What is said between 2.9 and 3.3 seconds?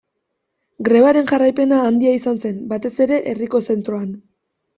ere